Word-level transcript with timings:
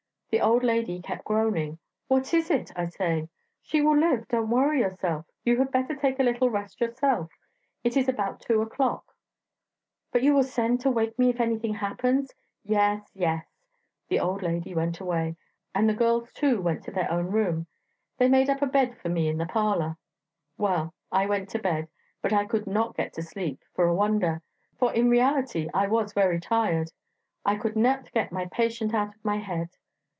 The 0.33 0.39
old 0.39 0.63
lady 0.63 1.01
kept 1.01 1.25
groaning. 1.25 1.77
'What 2.07 2.33
is 2.33 2.49
it?' 2.49 2.71
I 2.73 2.85
say; 2.87 3.27
'she 3.61 3.81
will 3.81 3.97
live; 3.97 4.29
don't 4.29 4.49
worry 4.49 4.79
yourself; 4.79 5.25
you 5.43 5.57
had 5.57 5.73
better 5.73 5.93
take 5.93 6.19
a 6.19 6.23
little 6.23 6.49
rest 6.49 6.79
yourself; 6.79 7.29
it 7.83 7.97
is 7.97 8.07
about 8.07 8.39
two 8.39 8.61
o'clock.' 8.61 9.13
'But 10.09 10.21
will 10.21 10.27
you 10.37 10.43
send 10.43 10.79
to 10.79 10.89
wake 10.89 11.19
me 11.19 11.29
if 11.31 11.41
anything 11.41 11.73
happens?' 11.73 12.33
'Yes, 12.63 13.01
yes.' 13.13 13.45
The 14.07 14.21
old 14.21 14.41
lady 14.41 14.73
went 14.73 15.01
away, 15.01 15.35
and 15.75 15.89
the 15.89 15.93
girls 15.93 16.31
too 16.31 16.61
went 16.61 16.85
to 16.85 16.91
their 16.91 17.11
own 17.11 17.25
room; 17.27 17.67
they 18.17 18.29
made 18.29 18.49
up 18.49 18.61
a 18.61 18.67
bed 18.67 18.97
for 18.97 19.09
me 19.09 19.27
in 19.27 19.37
the 19.37 19.45
parlour. 19.47 19.97
Well, 20.57 20.93
I 21.11 21.25
went 21.25 21.49
to 21.49 21.59
bed 21.59 21.89
but 22.21 22.31
I 22.31 22.45
could 22.45 22.67
not 22.67 22.95
get 22.95 23.11
to 23.15 23.21
sleep, 23.21 23.59
for 23.73 23.83
a 23.85 23.93
wonder! 23.93 24.41
for 24.79 24.93
in 24.93 25.09
reality 25.09 25.67
I 25.73 25.87
was 25.87 26.13
very 26.13 26.39
tired. 26.39 26.93
I 27.45 27.57
could 27.57 27.75
not 27.75 28.09
get 28.13 28.31
my 28.31 28.45
patient 28.45 28.93
out 28.93 29.13
of 29.13 29.25
my 29.25 29.35
head. 29.35 29.67